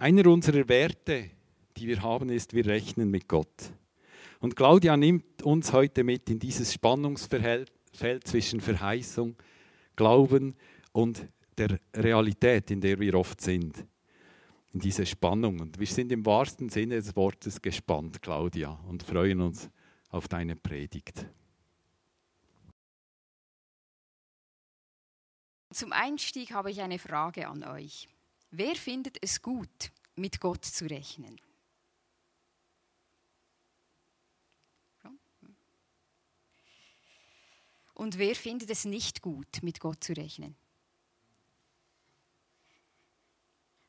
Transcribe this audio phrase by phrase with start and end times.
[0.00, 1.28] Einer unserer Werte,
[1.76, 3.70] die wir haben, ist, wir rechnen mit Gott.
[4.38, 7.70] Und Claudia nimmt uns heute mit in dieses Spannungsfeld
[8.24, 9.36] zwischen Verheißung,
[9.96, 10.56] Glauben
[10.92, 11.28] und
[11.58, 13.84] der Realität, in der wir oft sind.
[14.72, 15.60] In diese Spannung.
[15.60, 19.68] Und wir sind im wahrsten Sinne des Wortes gespannt, Claudia, und freuen uns
[20.08, 21.26] auf deine Predigt.
[25.70, 28.08] Zum Einstieg habe ich eine Frage an euch.
[28.52, 31.40] Wer findet es gut, mit Gott zu rechnen?
[37.94, 40.56] Und wer findet es nicht gut, mit Gott zu rechnen?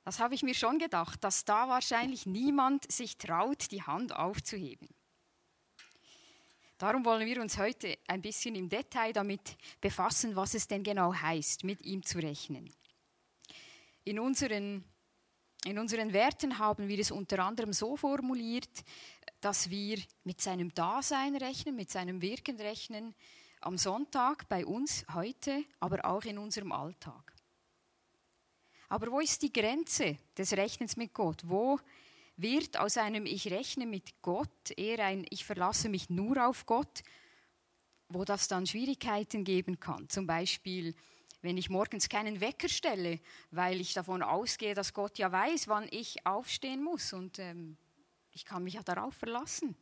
[0.03, 4.89] Das habe ich mir schon gedacht, dass da wahrscheinlich niemand sich traut, die Hand aufzuheben.
[6.77, 11.13] Darum wollen wir uns heute ein bisschen im Detail damit befassen, was es denn genau
[11.13, 12.73] heißt, mit ihm zu rechnen.
[14.03, 14.83] In unseren,
[15.65, 18.83] in unseren Werten haben wir es unter anderem so formuliert,
[19.41, 23.13] dass wir mit seinem Dasein rechnen, mit seinem Wirken rechnen,
[23.61, 27.33] am Sonntag bei uns heute, aber auch in unserem Alltag.
[28.89, 31.43] Aber wo ist die Grenze des Rechnens mit Gott?
[31.45, 31.79] Wo
[32.37, 37.03] wird aus einem Ich rechne mit Gott eher ein Ich verlasse mich nur auf Gott,
[38.09, 40.09] wo das dann Schwierigkeiten geben kann.
[40.09, 40.95] Zum Beispiel,
[41.41, 43.19] wenn ich morgens keinen Wecker stelle,
[43.51, 47.77] weil ich davon ausgehe, dass Gott ja weiß, wann ich aufstehen muss und ähm,
[48.31, 49.75] ich kann mich ja darauf verlassen.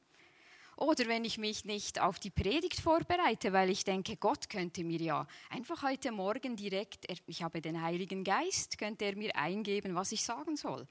[0.80, 5.02] Oder wenn ich mich nicht auf die Predigt vorbereite, weil ich denke, Gott könnte mir
[5.02, 10.14] ja einfach heute Morgen direkt, ich habe den Heiligen Geist, könnte er mir eingeben, was
[10.14, 10.88] ich sagen soll.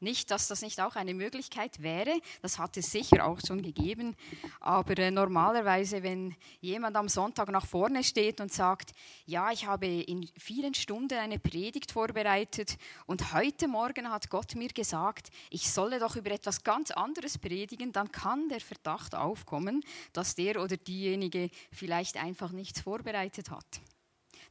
[0.00, 4.14] Nicht, dass das nicht auch eine Möglichkeit wäre, das hat es sicher auch schon gegeben,
[4.60, 8.92] aber äh, normalerweise, wenn jemand am Sonntag nach vorne steht und sagt,
[9.26, 12.76] ja, ich habe in vielen Stunden eine Predigt vorbereitet
[13.06, 17.92] und heute Morgen hat Gott mir gesagt, ich solle doch über etwas ganz anderes predigen,
[17.92, 19.82] dann kann der Verdacht aufkommen,
[20.12, 23.80] dass der oder diejenige vielleicht einfach nichts vorbereitet hat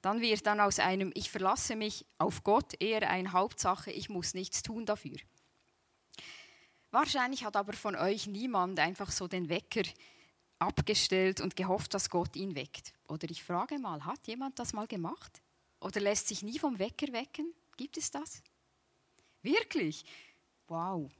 [0.01, 4.33] dann wird dann aus einem Ich verlasse mich auf Gott eher ein Hauptsache, ich muss
[4.33, 5.17] nichts tun dafür.
[6.91, 9.83] Wahrscheinlich hat aber von euch niemand einfach so den Wecker
[10.59, 12.93] abgestellt und gehofft, dass Gott ihn weckt.
[13.07, 15.41] Oder ich frage mal, hat jemand das mal gemacht?
[15.81, 17.53] Oder lässt sich nie vom Wecker wecken?
[17.75, 18.41] Gibt es das?
[19.43, 20.05] Wirklich?
[20.67, 21.11] Wow.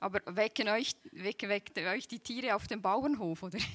[0.00, 3.58] Aber wecken euch, wecken, wecken euch die Tiere auf dem Bauernhof, oder?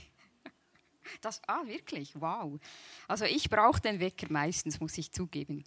[1.21, 2.19] Das, ah, wirklich?
[2.19, 2.59] Wow.
[3.07, 5.63] Also ich brauche den Wecker meistens, muss ich zugeben.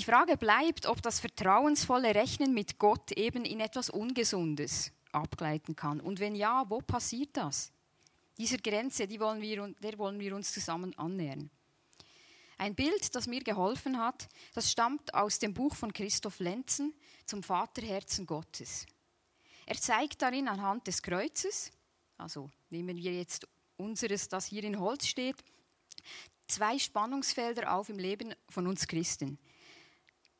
[0.00, 6.00] Die Frage bleibt, ob das vertrauensvolle Rechnen mit Gott eben in etwas Ungesundes abgleiten kann.
[6.00, 7.70] Und wenn ja, wo passiert das?
[8.38, 11.50] Dieser Grenze, die wollen wir, der wollen wir uns zusammen annähern.
[12.56, 16.94] Ein Bild, das mir geholfen hat, das stammt aus dem Buch von Christoph Lenzen
[17.26, 18.86] zum Vaterherzen Gottes.
[19.66, 21.72] Er zeigt darin anhand des Kreuzes,
[22.16, 23.46] also nehmen wir jetzt
[23.76, 25.36] unseres, das hier in Holz steht,
[26.48, 29.38] zwei Spannungsfelder auf im Leben von uns Christen.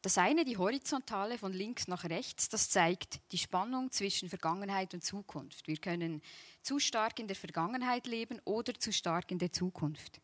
[0.03, 5.05] Das eine, die horizontale von links nach rechts, das zeigt die Spannung zwischen Vergangenheit und
[5.05, 5.69] Zukunft.
[5.69, 6.23] Wir können
[6.63, 10.21] zu stark in der Vergangenheit leben oder zu stark in der Zukunft.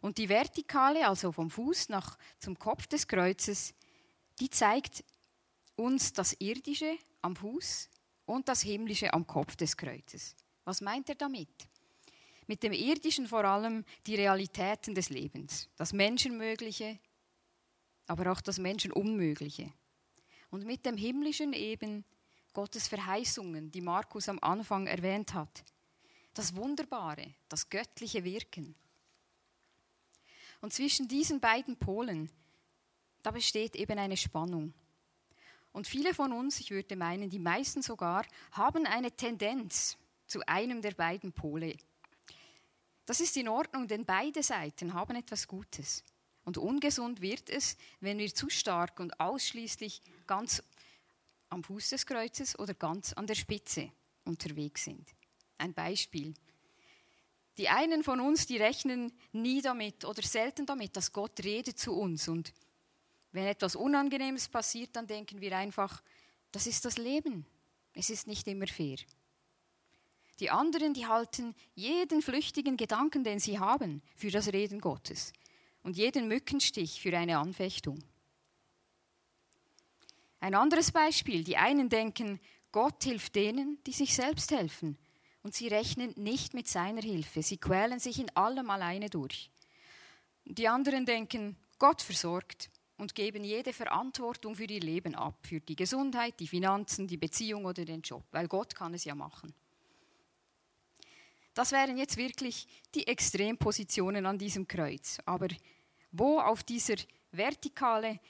[0.00, 3.74] Und die vertikale, also vom Fuß nach zum Kopf des Kreuzes,
[4.40, 5.04] die zeigt
[5.76, 7.90] uns das Irdische am Fuß
[8.24, 10.34] und das Himmlische am Kopf des Kreuzes.
[10.64, 11.48] Was meint er damit?
[12.46, 16.98] Mit dem Irdischen vor allem die Realitäten des Lebens, das Menschenmögliche,
[18.06, 19.72] aber auch das Menschen Unmögliche.
[20.50, 22.04] Und mit dem Himmlischen eben
[22.52, 25.64] Gottes Verheißungen, die Markus am Anfang erwähnt hat.
[26.34, 28.74] Das Wunderbare, das göttliche Wirken.
[30.60, 32.30] Und zwischen diesen beiden Polen,
[33.22, 34.74] da besteht eben eine Spannung.
[35.72, 39.96] Und viele von uns, ich würde meinen, die meisten sogar, haben eine Tendenz
[40.26, 41.76] zu einem der beiden Pole.
[43.06, 46.04] Das ist in Ordnung, denn beide Seiten haben etwas Gutes.
[46.44, 50.62] Und ungesund wird es, wenn wir zu stark und ausschließlich ganz
[51.48, 53.92] am Fuß des Kreuzes oder ganz an der Spitze
[54.24, 55.08] unterwegs sind.
[55.58, 56.34] Ein Beispiel.
[57.58, 61.92] Die einen von uns, die rechnen nie damit oder selten damit, dass Gott redet zu
[61.92, 62.26] uns.
[62.26, 62.52] Und
[63.30, 66.02] wenn etwas Unangenehmes passiert, dann denken wir einfach,
[66.50, 67.46] das ist das Leben.
[67.92, 68.96] Es ist nicht immer fair.
[70.40, 75.32] Die anderen, die halten jeden flüchtigen Gedanken, den sie haben, für das Reden Gottes
[75.82, 77.98] und jeden Mückenstich für eine Anfechtung.
[80.40, 82.40] Ein anderes Beispiel, die einen denken,
[82.72, 84.98] Gott hilft denen, die sich selbst helfen,
[85.42, 89.50] und sie rechnen nicht mit seiner Hilfe, sie quälen sich in allem alleine durch.
[90.44, 92.70] Die anderen denken, Gott versorgt,
[93.02, 97.64] und geben jede Verantwortung für ihr Leben ab, für die Gesundheit, die Finanzen, die Beziehung
[97.64, 99.52] oder den Job, weil Gott kann es ja machen.
[101.54, 105.18] Das wären jetzt wirklich die Extrempositionen an diesem Kreuz.
[105.26, 105.48] Aber
[106.10, 106.96] wo auf dieser
[107.30, 108.20] Vertikale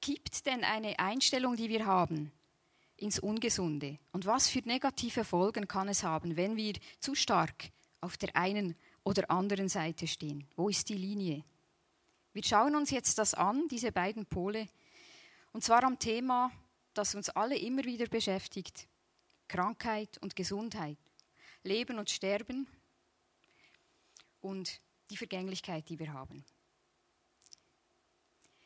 [0.00, 2.32] kippt denn eine Einstellung, die wir haben,
[2.96, 3.98] ins Ungesunde?
[4.12, 7.70] Und was für negative Folgen kann es haben, wenn wir zu stark
[8.00, 10.46] auf der einen oder anderen Seite stehen?
[10.56, 11.44] Wo ist die Linie?
[12.32, 14.68] Wir schauen uns jetzt das an, diese beiden Pole,
[15.52, 16.52] und zwar am Thema,
[16.94, 18.86] das uns alle immer wieder beschäftigt,
[19.48, 20.98] Krankheit und Gesundheit,
[21.62, 22.66] Leben und Sterben
[24.40, 24.80] und
[25.10, 26.44] die Vergänglichkeit, die wir haben.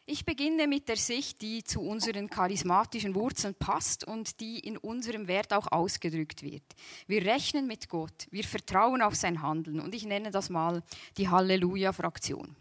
[0.07, 5.29] Ich beginne mit der Sicht, die zu unseren charismatischen Wurzeln passt und die in unserem
[5.29, 6.63] Wert auch ausgedrückt wird.
[7.07, 10.83] Wir rechnen mit Gott, wir vertrauen auf sein Handeln und ich nenne das mal
[11.17, 12.55] die Halleluja-Fraktion,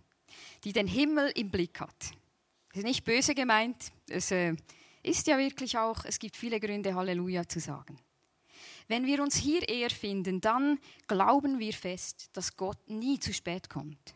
[0.63, 1.99] die den Himmel im Blick hat.
[2.69, 4.55] Das ist nicht böse gemeint, es äh,
[5.03, 7.99] ist ja wirklich auch, es gibt viele Gründe, Halleluja zu sagen.
[8.87, 13.69] Wenn wir uns hier eher finden, dann glauben wir fest, dass Gott nie zu spät
[13.69, 14.13] kommt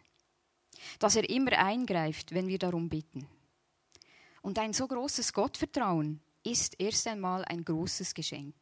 [0.99, 3.27] dass er immer eingreift, wenn wir darum bitten.
[4.41, 8.55] Und ein so großes Gottvertrauen ist erst einmal ein großes Geschenk.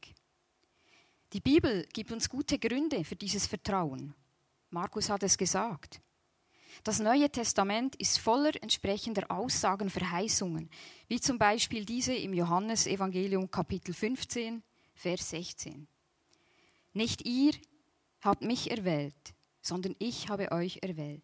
[1.34, 4.16] Die Bibel gibt uns gute Gründe für dieses Vertrauen.
[4.70, 6.02] Markus hat es gesagt.
[6.84, 10.70] Das Neue Testament ist voller entsprechender Aussagen, Verheißungen,
[11.08, 14.62] wie zum Beispiel diese im Johannesevangelium Kapitel 15,
[14.94, 15.88] Vers 16.
[16.96, 17.54] Nicht ihr
[18.22, 21.22] habt mich erwählt, sondern ich habe euch erwählt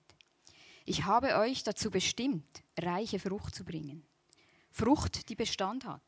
[0.85, 4.06] ich habe euch dazu bestimmt, reiche Frucht zu bringen.
[4.71, 6.01] Frucht, die Bestand hat.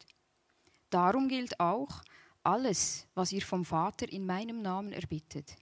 [0.89, 2.01] Darum gilt auch,
[2.43, 5.55] alles, was ihr vom Vater in meinem Namen erbittet,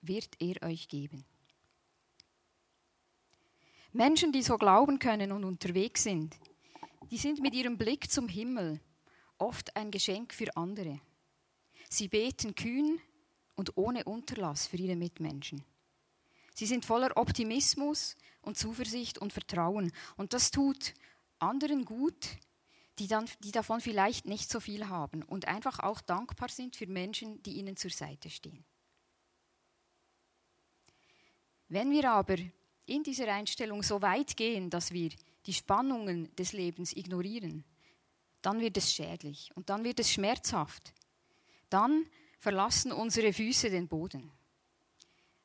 [0.00, 1.24] wird er euch geben.
[3.92, 6.36] Menschen, die so glauben können und unterwegs sind,
[7.10, 8.80] die sind mit ihrem Blick zum Himmel
[9.38, 11.00] oft ein Geschenk für andere.
[11.88, 13.00] Sie beten kühn
[13.56, 15.64] und ohne Unterlass für ihre Mitmenschen.
[16.54, 19.92] Sie sind voller Optimismus und Zuversicht und Vertrauen.
[20.16, 20.94] Und das tut
[21.38, 22.38] anderen gut,
[22.98, 26.86] die, dann, die davon vielleicht nicht so viel haben und einfach auch dankbar sind für
[26.86, 28.64] Menschen, die ihnen zur Seite stehen.
[31.68, 32.36] Wenn wir aber
[32.86, 35.10] in dieser Einstellung so weit gehen, dass wir
[35.44, 37.64] die Spannungen des Lebens ignorieren,
[38.40, 40.94] dann wird es schädlich und dann wird es schmerzhaft.
[41.68, 42.06] Dann
[42.38, 44.30] verlassen unsere Füße den Boden.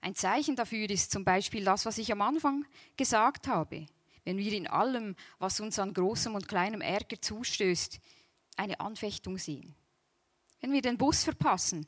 [0.01, 2.65] Ein Zeichen dafür ist zum Beispiel das, was ich am Anfang
[2.97, 3.85] gesagt habe.
[4.23, 7.99] Wenn wir in allem, was uns an großem und kleinem Ärger zustößt,
[8.57, 9.75] eine Anfechtung sehen.
[10.59, 11.87] Wenn wir den Bus verpassen,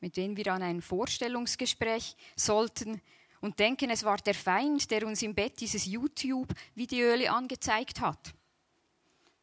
[0.00, 3.00] mit dem wir an ein Vorstellungsgespräch sollten
[3.40, 8.34] und denken, es war der Feind, der uns im Bett dieses YouTube-Video angezeigt hat.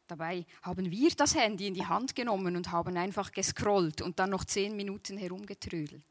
[0.06, 4.30] Dabei haben wir das Handy in die Hand genommen und haben einfach gescrollt und dann
[4.30, 6.04] noch zehn Minuten herumgetrödelt.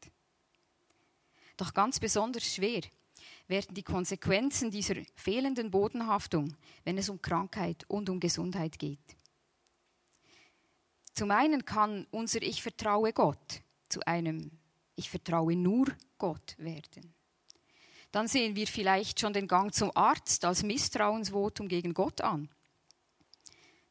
[1.56, 2.82] Doch ganz besonders schwer
[3.48, 6.54] werden die Konsequenzen dieser fehlenden Bodenhaftung,
[6.84, 9.16] wenn es um Krankheit und um Gesundheit geht.
[11.14, 14.50] Zum einen kann unser Ich vertraue Gott zu einem
[14.96, 15.86] Ich vertraue nur
[16.18, 17.14] Gott werden.
[18.12, 22.50] Dann sehen wir vielleicht schon den Gang zum Arzt als Misstrauensvotum gegen Gott an.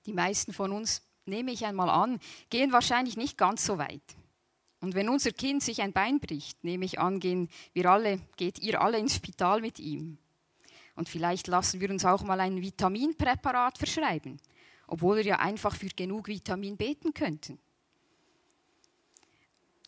[0.06, 2.19] Die meisten von uns, nehme ich einmal an,
[2.50, 4.04] gehen wahrscheinlich nicht ganz so weit.
[4.80, 8.59] Und wenn unser Kind sich ein Bein bricht, nehme ich an, gehen wir alle, geht
[8.59, 10.19] ihr alle ins Spital mit ihm.
[10.95, 14.40] Und vielleicht lassen wir uns auch mal ein Vitaminpräparat verschreiben,
[14.88, 17.59] obwohl wir ja einfach für genug Vitamin beten könnten.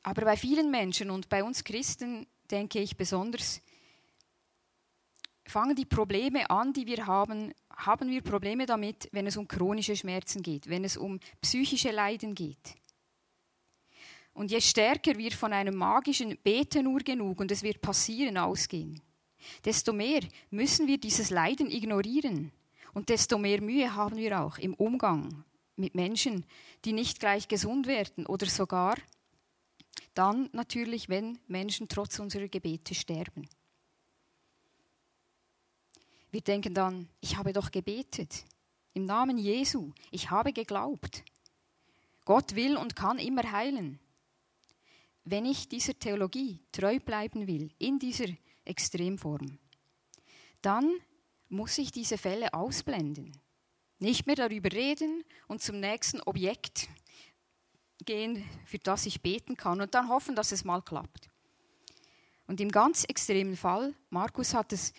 [0.03, 3.61] Aber bei vielen Menschen und bei uns Christen denke ich besonders,
[5.45, 9.95] fangen die Probleme an, die wir haben, haben wir Probleme damit, wenn es um chronische
[9.95, 12.75] Schmerzen geht, wenn es um psychische Leiden geht.
[14.33, 19.01] Und je stärker wir von einem magischen Bete nur genug und es wird passieren ausgehen,
[19.65, 22.51] desto mehr müssen wir dieses Leiden ignorieren
[22.93, 25.43] und desto mehr Mühe haben wir auch im Umgang
[25.75, 26.45] mit Menschen,
[26.85, 28.95] die nicht gleich gesund werden oder sogar
[30.13, 33.47] dann natürlich, wenn Menschen trotz unserer Gebete sterben.
[36.31, 38.45] Wir denken dann, ich habe doch gebetet.
[38.93, 41.23] Im Namen Jesu, ich habe geglaubt.
[42.25, 43.99] Gott will und kann immer heilen
[45.29, 48.27] wenn ich dieser Theologie treu bleiben will, in dieser
[48.63, 49.57] Extremform,
[50.61, 50.89] dann
[51.49, 53.33] muss ich diese Fälle ausblenden.
[53.99, 56.87] Nicht mehr darüber reden und zum nächsten Objekt
[58.05, 61.29] gehen, für das ich beten kann und dann hoffen, dass es mal klappt.
[62.47, 64.93] Und im ganz extremen Fall, Markus hat es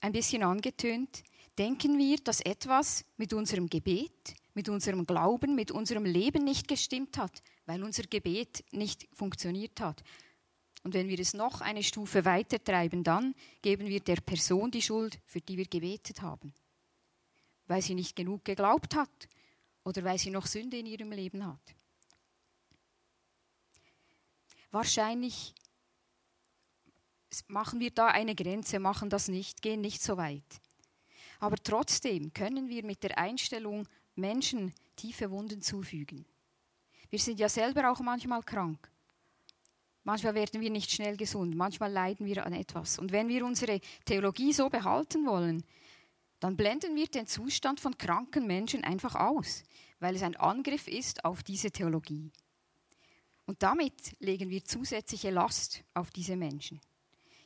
[0.00, 1.22] ein bisschen angetönt,
[1.58, 7.18] denken wir, dass etwas mit unserem Gebet, mit unserem Glauben, mit unserem Leben nicht gestimmt
[7.18, 10.02] hat, weil unser Gebet nicht funktioniert hat.
[10.82, 14.82] Und wenn wir es noch eine Stufe weiter treiben, dann geben wir der Person die
[14.82, 16.54] Schuld, für die wir gebetet haben.
[17.66, 19.28] Weil sie nicht genug geglaubt hat
[19.84, 21.74] oder weil sie noch Sünde in ihrem Leben hat.
[24.70, 25.54] Wahrscheinlich
[27.48, 30.60] machen wir da eine Grenze, machen das nicht, gehen nicht so weit.
[31.38, 36.26] Aber trotzdem können wir mit der Einstellung Menschen tiefe Wunden zufügen.
[37.08, 38.90] Wir sind ja selber auch manchmal krank.
[40.04, 42.98] Manchmal werden wir nicht schnell gesund, manchmal leiden wir an etwas.
[42.98, 45.62] Und wenn wir unsere Theologie so behalten wollen,
[46.40, 49.62] dann blenden wir den Zustand von kranken Menschen einfach aus,
[49.98, 52.30] weil es ein Angriff ist auf diese Theologie.
[53.44, 56.80] Und damit legen wir zusätzliche Last auf diese Menschen.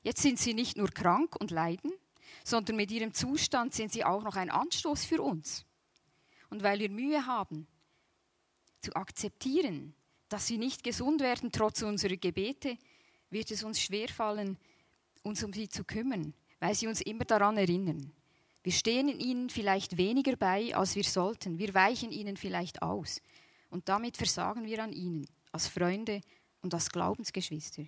[0.05, 1.93] Jetzt sind sie nicht nur krank und leiden,
[2.45, 5.65] sondern mit ihrem Zustand sind sie auch noch ein Anstoß für uns.
[6.51, 7.67] Und weil wir Mühe haben,
[8.81, 9.95] zu akzeptieren,
[10.29, 12.77] dass sie nicht gesund werden trotz unserer Gebete,
[13.31, 14.59] wird es uns schwerfallen,
[15.23, 18.13] uns um sie zu kümmern, weil sie uns immer daran erinnern.
[18.63, 21.59] Wir stehen ihnen vielleicht weniger bei, als wir sollten.
[21.59, 23.21] Wir weichen ihnen vielleicht aus.
[23.71, 26.21] Und damit versagen wir an ihnen als Freunde
[26.63, 27.85] und als Glaubensgeschwister.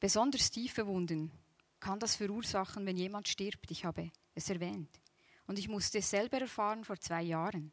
[0.00, 1.30] Besonders tiefe Wunden
[1.78, 3.70] kann das verursachen, wenn jemand stirbt.
[3.70, 4.88] Ich habe es erwähnt.
[5.46, 7.70] Und ich musste es selber erfahren vor zwei Jahren.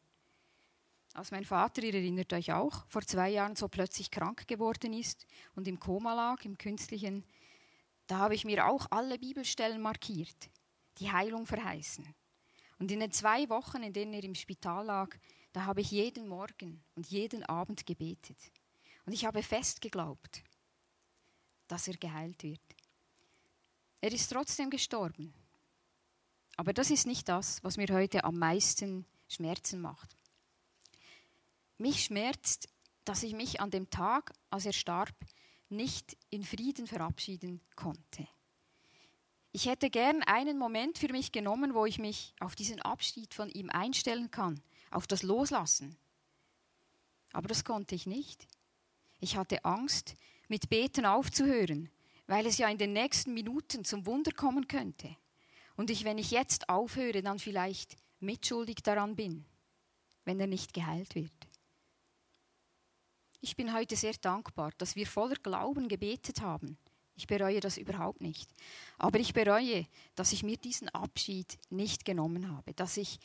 [1.13, 5.25] Als mein Vater, ihr erinnert euch auch, vor zwei Jahren so plötzlich krank geworden ist
[5.55, 7.23] und im Koma lag, im künstlichen,
[8.07, 10.49] da habe ich mir auch alle Bibelstellen markiert,
[10.99, 12.13] die Heilung verheißen.
[12.77, 15.15] Und in den zwei Wochen, in denen er im Spital lag,
[15.53, 18.37] da habe ich jeden Morgen und jeden Abend gebetet.
[19.05, 20.43] Und ich habe fest geglaubt,
[21.67, 22.61] dass er geheilt wird.
[24.01, 25.33] Er ist trotzdem gestorben.
[26.55, 30.15] Aber das ist nicht das, was mir heute am meisten Schmerzen macht.
[31.77, 32.69] Mich schmerzt,
[33.05, 35.13] dass ich mich an dem Tag, als er starb,
[35.69, 38.27] nicht in Frieden verabschieden konnte.
[39.51, 43.49] Ich hätte gern einen Moment für mich genommen, wo ich mich auf diesen Abschied von
[43.49, 45.97] ihm einstellen kann, auf das Loslassen.
[47.33, 48.47] Aber das konnte ich nicht.
[49.19, 50.15] Ich hatte Angst,
[50.47, 51.89] mit Beten aufzuhören,
[52.27, 55.15] weil es ja in den nächsten Minuten zum Wunder kommen könnte.
[55.75, 59.45] Und ich, wenn ich jetzt aufhöre, dann vielleicht mitschuldig daran bin,
[60.25, 61.31] wenn er nicht geheilt wird.
[63.39, 66.77] Ich bin heute sehr dankbar, dass wir voller Glauben gebetet haben.
[67.15, 68.49] Ich bereue das überhaupt nicht.
[68.97, 73.19] Aber ich bereue, dass ich mir diesen Abschied nicht genommen habe, dass ich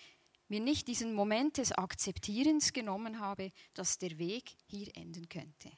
[0.48, 5.70] mir nicht diesen Moment des Akzeptierens genommen habe, dass der Weg hier enden könnte.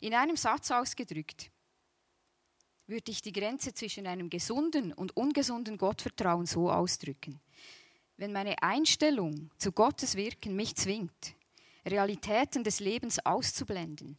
[0.00, 1.50] In einem Satz ausgedrückt
[2.86, 7.40] würde ich die Grenze zwischen einem gesunden und ungesunden Gottvertrauen so ausdrücken.
[8.16, 11.34] Wenn meine Einstellung zu Gottes Wirken mich zwingt,
[11.84, 14.18] Realitäten des Lebens auszublenden,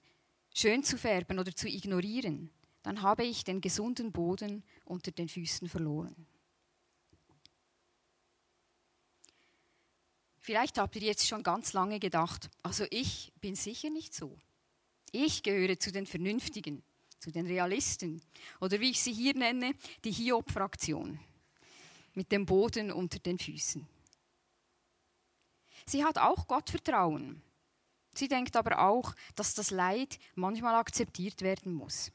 [0.53, 2.51] schön zu färben oder zu ignorieren,
[2.83, 6.27] dann habe ich den gesunden Boden unter den Füßen verloren.
[10.39, 14.37] Vielleicht habt ihr jetzt schon ganz lange gedacht, also ich bin sicher nicht so.
[15.11, 16.83] Ich gehöre zu den Vernünftigen,
[17.19, 18.21] zu den Realisten
[18.59, 19.73] oder wie ich sie hier nenne,
[20.03, 21.19] die Hiob-Fraktion
[22.13, 23.87] mit dem Boden unter den Füßen.
[25.85, 27.41] Sie hat auch Gottvertrauen.
[28.13, 32.11] Sie denkt aber auch, dass das Leid manchmal akzeptiert werden muss.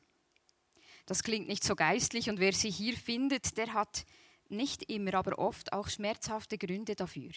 [1.06, 4.04] Das klingt nicht so geistlich und wer sie hier findet, der hat
[4.49, 7.30] nicht immer, aber oft auch schmerzhafte Gründe dafür.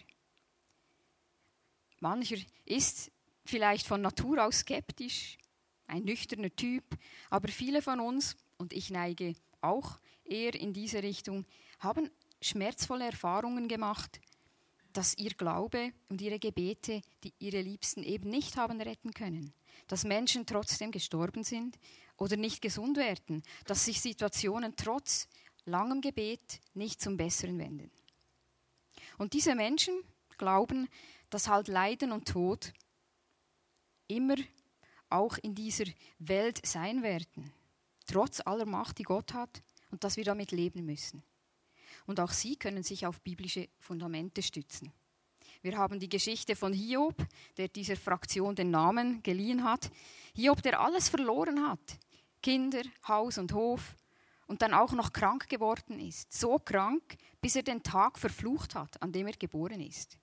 [1.99, 3.11] Mancher ist
[3.45, 5.37] vielleicht von Natur aus skeptisch,
[5.87, 6.83] ein nüchterner Typ,
[7.29, 11.45] aber viele von uns, und ich neige auch eher in diese Richtung,
[11.79, 12.09] haben
[12.41, 14.19] schmerzvolle Erfahrungen gemacht,
[14.93, 19.53] dass ihr Glaube und ihre Gebete die ihre Liebsten eben nicht haben retten können,
[19.87, 21.77] dass Menschen trotzdem gestorben sind
[22.17, 25.27] oder nicht gesund werden, dass sich Situationen trotz
[25.65, 27.91] langem Gebet nicht zum Besseren wenden.
[29.17, 29.95] Und diese Menschen
[30.37, 30.87] glauben,
[31.29, 32.71] dass halt Leiden und Tod
[34.07, 34.35] immer
[35.09, 35.85] auch in dieser
[36.19, 37.51] Welt sein werden,
[38.07, 41.23] trotz aller Macht, die Gott hat und dass wir damit leben müssen.
[42.05, 44.91] Und auch sie können sich auf biblische Fundamente stützen.
[45.61, 47.15] Wir haben die Geschichte von Hiob,
[47.57, 49.89] der dieser Fraktion den Namen geliehen hat.
[50.35, 51.97] Hiob, der alles verloren hat.
[52.43, 53.95] Kinder, Haus und Hof.
[54.45, 56.31] Und dann auch noch krank geworden ist.
[56.31, 60.19] So krank, bis er den Tag verflucht hat, an dem er geboren ist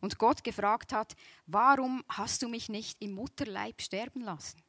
[0.00, 1.14] und Gott gefragt hat,
[1.46, 4.62] warum hast du mich nicht im Mutterleib sterben lassen?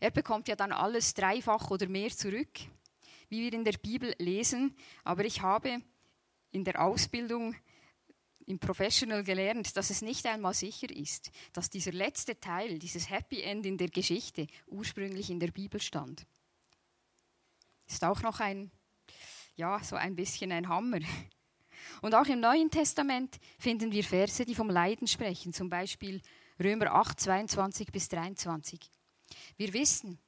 [0.00, 2.50] Er bekommt ja dann alles dreifach oder mehr zurück.
[3.28, 5.80] wie wir in der Bibel lesen, aber ich habe
[6.50, 7.56] in der Ausbildung
[8.46, 13.40] im Professional gelernt, dass es nicht einmal sicher ist, dass dieser letzte Teil, dieses Happy
[13.40, 16.26] End in der Geschichte ursprünglich in der Bibel stand.
[17.86, 18.70] Ist auch noch ein,
[19.56, 21.00] ja, so ein bisschen ein Hammer.
[22.02, 26.20] Und auch im Neuen Testament finden wir Verse, die vom Leiden sprechen, zum Beispiel
[26.62, 28.80] Römer 8, 22 bis 23.
[29.56, 30.18] Wir wissen,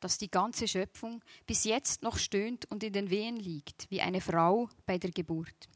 [0.00, 4.20] dass die ganze Schöpfung bis jetzt noch stöhnt und in den Wehen liegt, wie eine
[4.20, 5.68] Frau bei der Geburt.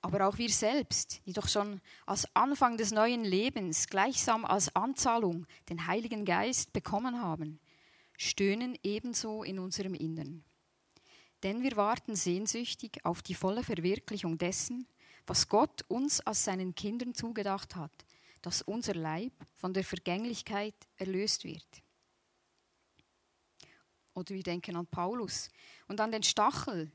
[0.00, 5.46] Aber auch wir selbst, die doch schon als Anfang des neuen Lebens gleichsam als Anzahlung
[5.68, 7.60] den Heiligen Geist bekommen haben,
[8.16, 10.44] stöhnen ebenso in unserem Innern.
[11.42, 14.86] Denn wir warten sehnsüchtig auf die volle Verwirklichung dessen,
[15.26, 18.06] was Gott uns als seinen Kindern zugedacht hat,
[18.42, 21.82] dass unser Leib von der Vergänglichkeit erlöst wird.
[24.14, 25.50] Oder wir denken an Paulus
[25.88, 26.90] und an den Stachel,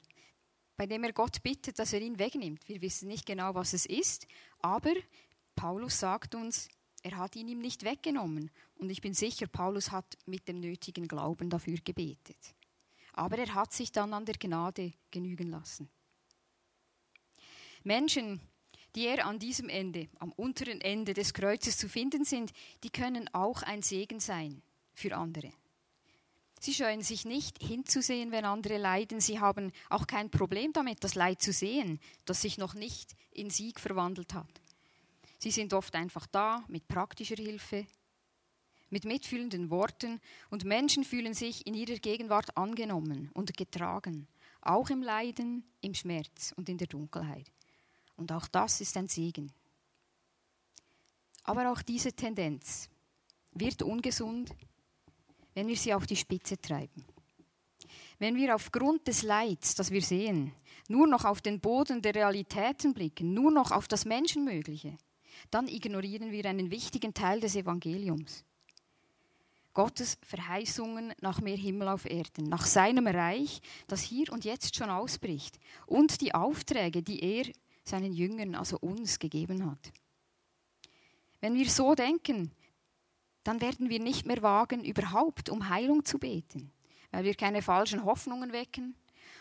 [0.75, 2.67] bei dem er Gott bittet, dass er ihn wegnimmt.
[2.67, 4.25] Wir wissen nicht genau, was es ist,
[4.59, 4.93] aber
[5.55, 6.69] Paulus sagt uns,
[7.03, 8.49] er hat ihn ihm nicht weggenommen.
[8.75, 12.55] Und ich bin sicher, Paulus hat mit dem nötigen Glauben dafür gebetet.
[13.13, 15.89] Aber er hat sich dann an der Gnade genügen lassen.
[17.83, 18.39] Menschen,
[18.95, 22.51] die eher an diesem Ende, am unteren Ende des Kreuzes zu finden sind,
[22.83, 24.61] die können auch ein Segen sein
[24.93, 25.51] für andere.
[26.59, 29.19] Sie scheuen sich nicht hinzusehen, wenn andere leiden.
[29.19, 33.49] Sie haben auch kein Problem damit, das Leid zu sehen, das sich noch nicht in
[33.49, 34.61] Sieg verwandelt hat.
[35.39, 37.87] Sie sind oft einfach da mit praktischer Hilfe,
[38.91, 40.19] mit mitfühlenden Worten
[40.49, 44.27] und Menschen fühlen sich in ihrer Gegenwart angenommen und getragen,
[44.61, 47.51] auch im Leiden, im Schmerz und in der Dunkelheit.
[48.17, 49.51] Und auch das ist ein Segen.
[51.43, 52.89] Aber auch diese Tendenz
[53.53, 54.51] wird ungesund,
[55.55, 57.03] wenn wir sie auf die Spitze treiben.
[58.19, 60.53] Wenn wir aufgrund des Leids, das wir sehen,
[60.87, 64.97] nur noch auf den Boden der Realitäten blicken, nur noch auf das Menschenmögliche,
[65.49, 68.43] dann ignorieren wir einen wichtigen Teil des Evangeliums.
[69.73, 74.89] Gottes Verheißungen nach mehr Himmel auf Erden, nach seinem Reich, das hier und jetzt schon
[74.89, 77.45] ausbricht, und die Aufträge, die er
[77.83, 79.91] seinen Jüngern, also uns, gegeben hat.
[81.39, 82.51] Wenn wir so denken,
[83.43, 86.71] dann werden wir nicht mehr wagen, überhaupt um Heilung zu beten,
[87.11, 88.95] weil wir keine falschen Hoffnungen wecken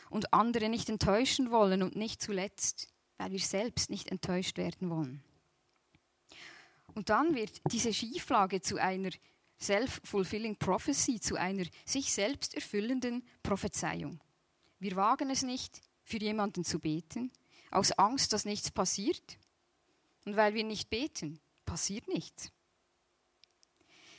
[0.09, 2.88] und andere nicht enttäuschen wollen und nicht zuletzt,
[3.19, 5.23] weil wir selbst nicht enttäuscht werden wollen.
[6.95, 9.11] Und dann wird diese Schieflage zu einer
[9.61, 14.20] self-fulfilling prophecy, zu einer sich selbst erfüllenden Prophezeiung.
[14.79, 17.31] Wir wagen es nicht, für jemanden zu beten,
[17.70, 19.38] aus Angst, dass nichts passiert.
[20.25, 22.51] Und weil wir nicht beten, passiert nichts.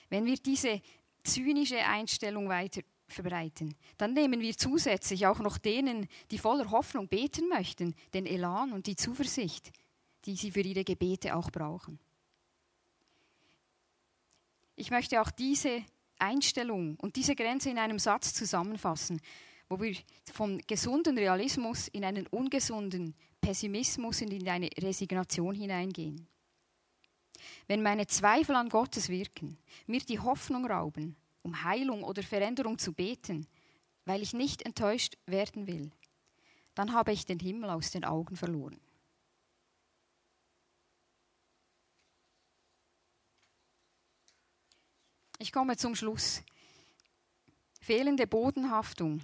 [0.10, 0.82] Wenn wir diese
[1.23, 7.47] zynische Einstellung weiter verbreiten, dann nehmen wir zusätzlich auch noch denen, die voller Hoffnung beten
[7.49, 9.71] möchten, den Elan und die Zuversicht,
[10.25, 11.99] die sie für ihre Gebete auch brauchen.
[14.75, 15.84] Ich möchte auch diese
[16.17, 19.21] Einstellung und diese Grenze in einem Satz zusammenfassen,
[19.69, 19.95] wo wir
[20.31, 26.27] vom gesunden Realismus in einen ungesunden Pessimismus und in eine Resignation hineingehen.
[27.67, 29.57] Wenn meine Zweifel an Gottes Wirken
[29.88, 33.47] mir die Hoffnung rauben, um Heilung oder Veränderung zu beten,
[34.05, 35.91] weil ich nicht enttäuscht werden will,
[36.75, 38.79] dann habe ich den Himmel aus den Augen verloren.
[45.41, 46.43] Ich komme zum Schluss.
[47.80, 49.21] Fehlende Bodenhaftung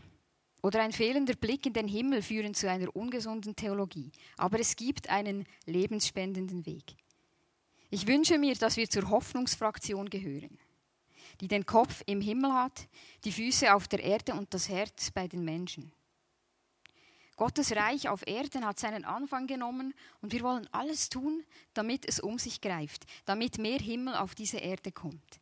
[0.63, 4.11] oder ein fehlender Blick in den Himmel führen zu einer ungesunden Theologie.
[4.35, 6.95] Aber es gibt einen lebensspendenden Weg.
[7.91, 10.57] Ich wünsche mir, dass wir zur Hoffnungsfraktion gehören,
[11.39, 12.87] die den Kopf im Himmel hat,
[13.23, 15.91] die Füße auf der Erde und das Herz bei den Menschen.
[17.35, 21.43] Gottes Reich auf Erden hat seinen Anfang genommen und wir wollen alles tun,
[21.75, 25.41] damit es um sich greift, damit mehr Himmel auf diese Erde kommt.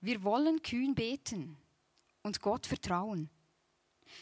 [0.00, 1.56] Wir wollen kühn beten
[2.22, 3.28] und Gott vertrauen.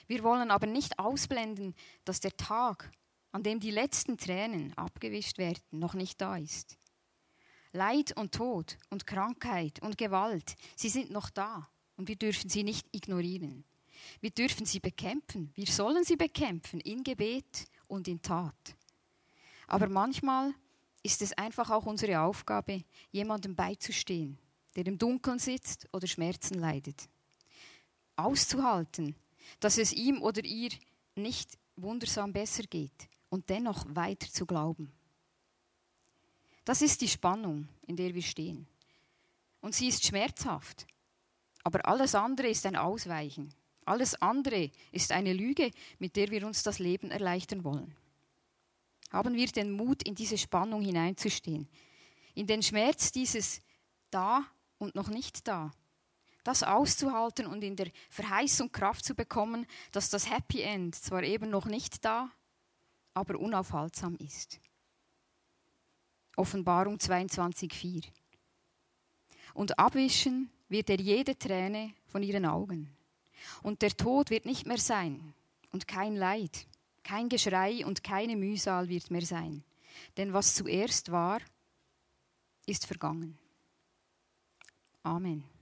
[0.07, 2.91] Wir wollen aber nicht ausblenden, dass der Tag,
[3.33, 6.77] an dem die letzten Tränen abgewischt werden, noch nicht da ist.
[7.73, 12.65] Leid und Tod und Krankheit und Gewalt, sie sind noch da und wir dürfen sie
[12.65, 13.65] nicht ignorieren.
[14.21, 15.53] Wir dürfen sie bekämpfen.
[15.55, 18.77] Wir sollen sie bekämpfen in Gebet und in Tat.
[19.67, 20.55] Aber manchmal
[21.03, 24.39] ist es einfach auch unsere Aufgabe, jemandem beizustehen,
[24.79, 27.09] der im Dunkeln sitzt oder Schmerzen leidet.
[28.15, 29.17] Auszuhalten,
[29.59, 30.71] dass es ihm oder ihr
[31.17, 34.93] nicht wundersam besser geht und dennoch weiter zu glauben.
[36.65, 38.69] Das ist die Spannung, in der wir stehen.
[39.61, 40.87] Und sie ist schmerzhaft.
[41.65, 43.53] Aber alles andere ist ein Ausweichen
[43.85, 47.97] Alles andere ist eine Lüge, mit der wir uns das Leben erleichtern wollen.
[49.11, 51.67] Haben wir den Mut, in diese Spannung hineinzustehen,
[52.35, 53.61] in den Schmerz dieses
[54.11, 54.47] da
[54.79, 55.73] und noch nicht da,
[56.45, 61.51] das auszuhalten und in der Verheißung Kraft zu bekommen, dass das Happy End zwar eben
[61.51, 62.31] noch nicht da,
[63.15, 64.61] aber unaufhaltsam ist.
[66.37, 68.05] Offenbarung 22,4.
[69.55, 72.97] Und abwischen wird er jede Träne von ihren Augen.
[73.63, 75.35] Und der Tod wird nicht mehr sein
[75.73, 76.67] und kein Leid,
[77.03, 79.65] kein Geschrei und keine Mühsal wird mehr sein.
[80.17, 81.41] Denn was zuerst war,
[82.67, 83.39] ist vergangen.
[85.05, 85.58] Amen.